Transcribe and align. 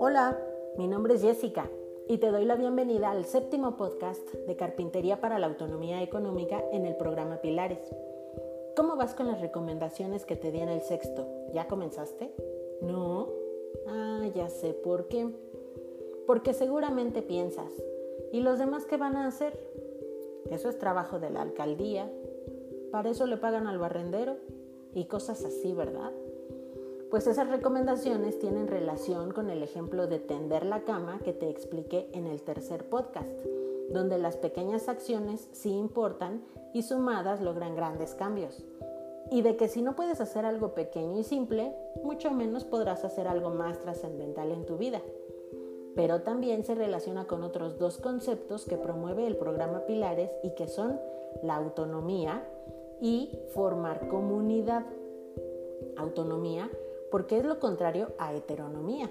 Hola, 0.00 0.36
mi 0.76 0.88
nombre 0.88 1.14
es 1.14 1.22
Jessica 1.22 1.70
y 2.08 2.18
te 2.18 2.32
doy 2.32 2.44
la 2.44 2.56
bienvenida 2.56 3.12
al 3.12 3.24
séptimo 3.24 3.76
podcast 3.76 4.32
de 4.32 4.56
Carpintería 4.56 5.20
para 5.20 5.38
la 5.38 5.46
Autonomía 5.46 6.02
Económica 6.02 6.64
en 6.72 6.86
el 6.86 6.96
programa 6.96 7.40
Pilares. 7.40 7.94
¿Cómo 8.74 8.96
vas 8.96 9.14
con 9.14 9.28
las 9.28 9.40
recomendaciones 9.40 10.24
que 10.24 10.34
te 10.34 10.50
di 10.50 10.58
en 10.58 10.70
el 10.70 10.82
sexto? 10.82 11.28
¿Ya 11.52 11.68
comenzaste? 11.68 12.32
¿No? 12.82 13.28
Ah, 13.86 14.26
ya 14.34 14.48
sé 14.48 14.74
por 14.74 15.06
qué. 15.06 15.28
Porque 16.26 16.52
seguramente 16.52 17.22
piensas, 17.22 17.70
¿y 18.32 18.40
los 18.40 18.58
demás 18.58 18.86
qué 18.86 18.96
van 18.96 19.16
a 19.16 19.28
hacer? 19.28 19.56
Eso 20.50 20.68
es 20.68 20.78
trabajo 20.78 21.20
de 21.20 21.30
la 21.30 21.42
alcaldía. 21.42 22.10
Para 22.90 23.10
eso 23.10 23.26
le 23.26 23.36
pagan 23.36 23.68
al 23.68 23.78
barrendero 23.78 24.36
y 24.94 25.06
cosas 25.06 25.44
así, 25.44 25.72
¿verdad? 25.72 26.12
Pues 27.10 27.26
esas 27.26 27.48
recomendaciones 27.48 28.38
tienen 28.38 28.66
relación 28.66 29.30
con 29.30 29.50
el 29.50 29.62
ejemplo 29.62 30.06
de 30.06 30.18
tender 30.18 30.66
la 30.66 30.82
cama 30.84 31.20
que 31.22 31.32
te 31.32 31.48
expliqué 31.48 32.08
en 32.12 32.26
el 32.26 32.42
tercer 32.42 32.88
podcast, 32.88 33.30
donde 33.90 34.18
las 34.18 34.36
pequeñas 34.36 34.88
acciones 34.88 35.48
sí 35.52 35.70
importan 35.70 36.42
y 36.72 36.82
sumadas 36.82 37.40
logran 37.40 37.76
grandes 37.76 38.14
cambios. 38.14 38.64
Y 39.30 39.42
de 39.42 39.56
que 39.56 39.68
si 39.68 39.80
no 39.80 39.94
puedes 39.94 40.20
hacer 40.20 40.44
algo 40.44 40.74
pequeño 40.74 41.18
y 41.18 41.22
simple, 41.22 41.74
mucho 42.02 42.30
menos 42.32 42.64
podrás 42.64 43.04
hacer 43.04 43.28
algo 43.28 43.50
más 43.50 43.78
trascendental 43.80 44.50
en 44.50 44.66
tu 44.66 44.76
vida. 44.76 45.00
Pero 45.94 46.22
también 46.22 46.64
se 46.64 46.74
relaciona 46.74 47.26
con 47.26 47.44
otros 47.44 47.78
dos 47.78 47.98
conceptos 47.98 48.64
que 48.64 48.76
promueve 48.76 49.26
el 49.26 49.36
programa 49.36 49.86
Pilares 49.86 50.30
y 50.42 50.50
que 50.56 50.66
son 50.66 50.98
la 51.42 51.54
autonomía 51.54 52.44
y 53.00 53.30
formar 53.52 54.08
comunidad. 54.08 54.84
Autonomía 55.96 56.70
porque 57.14 57.38
es 57.38 57.44
lo 57.44 57.60
contrario 57.60 58.08
a 58.18 58.34
heteronomía. 58.34 59.08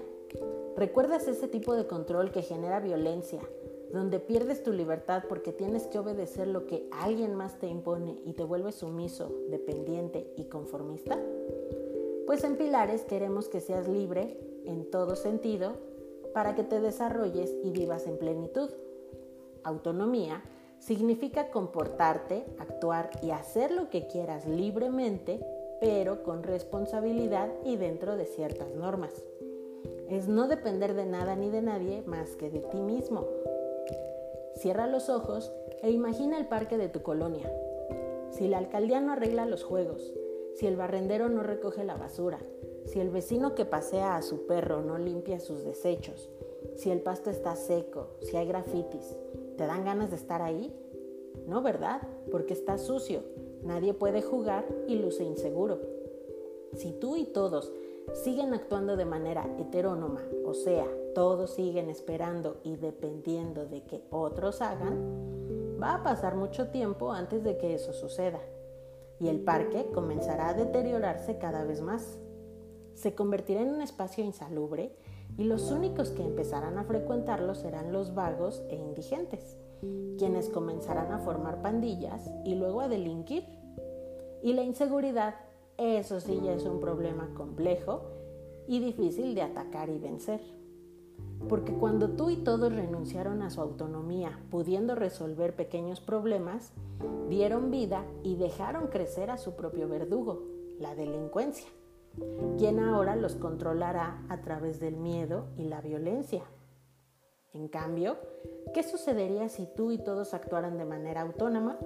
¿Recuerdas 0.76 1.26
ese 1.26 1.48
tipo 1.48 1.74
de 1.74 1.86
control 1.86 2.32
que 2.32 2.42
genera 2.42 2.78
violencia, 2.78 3.40
donde 3.94 4.20
pierdes 4.20 4.62
tu 4.62 4.74
libertad 4.74 5.24
porque 5.26 5.52
tienes 5.52 5.86
que 5.86 5.98
obedecer 5.98 6.48
lo 6.48 6.66
que 6.66 6.86
alguien 6.90 7.34
más 7.34 7.58
te 7.58 7.66
impone 7.66 8.20
y 8.26 8.34
te 8.34 8.44
vuelves 8.44 8.74
sumiso, 8.74 9.32
dependiente 9.48 10.30
y 10.36 10.44
conformista? 10.50 11.18
Pues 12.26 12.44
en 12.44 12.58
Pilares 12.58 13.06
queremos 13.06 13.48
que 13.48 13.60
seas 13.60 13.88
libre 13.88 14.38
en 14.66 14.90
todo 14.90 15.16
sentido 15.16 15.72
para 16.34 16.54
que 16.54 16.64
te 16.64 16.80
desarrolles 16.80 17.54
y 17.62 17.70
vivas 17.70 18.06
en 18.06 18.18
plenitud. 18.18 18.68
Autonomía 19.62 20.42
significa 20.84 21.48
comportarte, 21.48 22.44
actuar 22.58 23.10
y 23.22 23.30
hacer 23.30 23.70
lo 23.70 23.88
que 23.88 24.06
quieras 24.06 24.46
libremente 24.46 25.40
pero 25.80 26.22
con 26.22 26.42
responsabilidad 26.42 27.48
y 27.64 27.76
dentro 27.76 28.16
de 28.16 28.26
ciertas 28.26 28.74
normas. 28.74 29.12
Es 30.08 30.28
no 30.28 30.46
depender 30.46 30.94
de 30.94 31.06
nada 31.06 31.36
ni 31.36 31.50
de 31.50 31.62
nadie 31.62 32.02
más 32.06 32.36
que 32.36 32.50
de 32.50 32.60
ti 32.60 32.78
mismo. 32.78 33.26
Cierra 34.56 34.86
los 34.86 35.08
ojos 35.08 35.52
e 35.82 35.90
imagina 35.90 36.38
el 36.38 36.46
parque 36.46 36.78
de 36.78 36.88
tu 36.88 37.02
colonia. 37.02 37.50
Si 38.30 38.48
la 38.48 38.58
alcaldía 38.58 39.00
no 39.00 39.12
arregla 39.12 39.46
los 39.46 39.64
juegos, 39.64 40.12
si 40.54 40.66
el 40.66 40.76
barrendero 40.76 41.28
no 41.28 41.42
recoge 41.42 41.84
la 41.84 41.96
basura, 41.96 42.38
si 42.84 43.00
el 43.00 43.10
vecino 43.10 43.54
que 43.54 43.64
pasea 43.64 44.16
a 44.16 44.22
su 44.22 44.46
perro 44.46 44.82
no 44.82 44.98
limpia 44.98 45.40
sus 45.40 45.64
desechos, 45.64 46.30
si 46.76 46.90
el 46.90 47.00
pasto 47.00 47.30
está 47.30 47.56
seco, 47.56 48.08
si 48.20 48.36
hay 48.36 48.46
grafitis, 48.46 49.16
¿te 49.56 49.66
dan 49.66 49.84
ganas 49.84 50.10
de 50.10 50.16
estar 50.16 50.42
ahí? 50.42 50.74
No, 51.46 51.62
¿verdad? 51.62 52.00
Porque 52.30 52.52
está 52.52 52.78
sucio 52.78 53.22
Nadie 53.64 53.94
puede 53.94 54.20
jugar 54.20 54.66
y 54.86 54.96
luce 54.96 55.24
inseguro. 55.24 55.80
Si 56.74 56.92
tú 56.92 57.16
y 57.16 57.24
todos 57.24 57.72
siguen 58.12 58.52
actuando 58.52 58.96
de 58.96 59.06
manera 59.06 59.48
heterónoma, 59.58 60.20
o 60.44 60.52
sea, 60.52 60.86
todos 61.14 61.54
siguen 61.54 61.88
esperando 61.88 62.60
y 62.62 62.76
dependiendo 62.76 63.64
de 63.64 63.82
que 63.84 64.02
otros 64.10 64.60
hagan, 64.60 65.78
va 65.82 65.94
a 65.94 66.02
pasar 66.02 66.36
mucho 66.36 66.68
tiempo 66.68 67.10
antes 67.10 67.42
de 67.42 67.56
que 67.56 67.74
eso 67.74 67.94
suceda. 67.94 68.40
Y 69.18 69.28
el 69.28 69.40
parque 69.40 69.86
comenzará 69.94 70.50
a 70.50 70.54
deteriorarse 70.54 71.38
cada 71.38 71.64
vez 71.64 71.80
más. 71.80 72.18
Se 72.92 73.14
convertirá 73.14 73.62
en 73.62 73.70
un 73.70 73.80
espacio 73.80 74.22
insalubre 74.22 74.94
y 75.36 75.44
los 75.44 75.70
únicos 75.70 76.10
que 76.10 76.22
empezarán 76.22 76.78
a 76.78 76.84
frecuentarlo 76.84 77.54
serán 77.54 77.92
los 77.92 78.14
vagos 78.14 78.62
e 78.68 78.76
indigentes 78.76 79.56
quienes 80.18 80.48
comenzarán 80.48 81.12
a 81.12 81.18
formar 81.18 81.62
pandillas 81.62 82.30
y 82.44 82.54
luego 82.54 82.80
a 82.80 82.88
delinquir. 82.88 83.44
Y 84.42 84.52
la 84.52 84.62
inseguridad, 84.62 85.34
eso 85.76 86.20
sí 86.20 86.40
ya 86.42 86.52
es 86.52 86.64
un 86.64 86.80
problema 86.80 87.32
complejo 87.34 88.02
y 88.66 88.80
difícil 88.80 89.34
de 89.34 89.42
atacar 89.42 89.88
y 89.88 89.98
vencer. 89.98 90.40
Porque 91.48 91.72
cuando 91.74 92.10
tú 92.10 92.30
y 92.30 92.36
todos 92.36 92.72
renunciaron 92.72 93.42
a 93.42 93.50
su 93.50 93.60
autonomía, 93.60 94.40
pudiendo 94.50 94.94
resolver 94.94 95.54
pequeños 95.54 96.00
problemas, 96.00 96.72
dieron 97.28 97.70
vida 97.70 98.04
y 98.22 98.36
dejaron 98.36 98.86
crecer 98.86 99.30
a 99.30 99.36
su 99.36 99.54
propio 99.54 99.88
verdugo, 99.88 100.42
la 100.78 100.94
delincuencia, 100.94 101.68
quien 102.58 102.78
ahora 102.78 103.16
los 103.16 103.34
controlará 103.36 104.24
a 104.28 104.40
través 104.40 104.80
del 104.80 104.96
miedo 104.96 105.46
y 105.56 105.64
la 105.64 105.80
violencia. 105.80 106.42
En 107.52 107.68
cambio, 107.68 108.16
¿qué 108.72 108.82
sucedería 108.82 109.48
si 109.48 109.66
tú 109.66 109.92
y 109.92 109.98
todos 109.98 110.34
actuaran 110.34 110.76
de 110.76 110.84
manera 110.84 111.22
autónoma? 111.22 111.78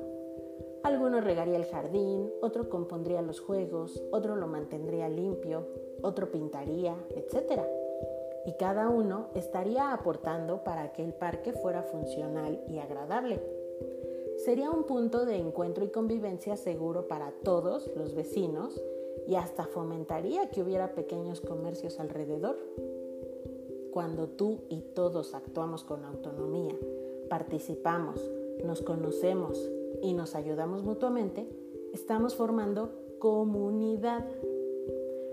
Alguno 0.83 1.21
regaría 1.21 1.57
el 1.57 1.67
jardín, 1.67 2.31
otro 2.41 2.69
compondría 2.69 3.21
los 3.21 3.41
juegos, 3.41 4.03
otro 4.11 4.37
lo 4.37 4.47
mantendría 4.47 5.09
limpio, 5.09 5.67
otro 6.03 6.31
pintaría, 6.31 6.95
etc. 7.11 7.63
Y 8.47 8.53
cada 8.55 8.89
uno 8.89 9.29
estaría 9.35 9.93
aportando 9.93 10.65
para 10.65 10.93
que 10.93 11.05
el 11.05 11.13
parque 11.13 11.53
fuera 11.53 11.83
funcional 11.83 12.63
y 12.69 12.79
agradable. 12.79 13.43
Sería 14.39 14.71
un 14.71 14.85
punto 14.85 15.27
de 15.27 15.37
encuentro 15.37 15.85
y 15.85 15.89
convivencia 15.89 16.57
seguro 16.57 17.09
para 17.09 17.33
todos 17.43 17.91
los 17.97 18.15
vecinos 18.15 18.81
y 19.27 19.35
hasta 19.35 19.65
fomentaría 19.65 20.51
que 20.51 20.63
hubiera 20.63 20.95
pequeños 20.95 21.41
comercios 21.41 22.01
alrededor. 22.01 22.57
Cuando 23.93 24.29
tú 24.29 24.61
y 24.69 24.81
todos 24.81 25.35
actuamos 25.35 25.85
con 25.85 26.05
autonomía, 26.05 26.75
participamos, 27.29 28.21
nos 28.65 28.83
conocemos 28.83 29.71
y 30.03 30.13
nos 30.13 30.35
ayudamos 30.35 30.83
mutuamente, 30.83 31.49
estamos 31.93 32.35
formando 32.35 32.91
comunidad. 33.19 34.25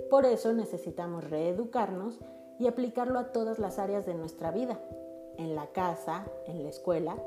Por 0.10 0.26
eso 0.26 0.54
necesitamos 0.54 1.30
reeducarnos 1.30 2.20
y 2.60 2.68
aplicarlo 2.68 3.20
a 3.20 3.32
todas 3.32 3.60
las 3.60 3.80
áreas 3.80 4.06
de 4.06 4.16
nuestra 4.16 4.52
vida, 4.52 4.80
en 5.38 5.56
la 5.56 5.68
casa, 5.68 6.26
en 6.48 6.64
la 6.64 6.70
escuela 6.70 7.18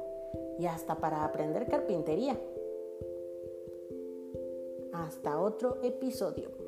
y 0.58 0.66
hasta 0.66 0.96
para 0.96 1.24
aprender 1.24 1.66
carpintería. 1.66 2.38
Hasta 4.98 5.38
otro 5.38 5.78
episodio. 5.84 6.67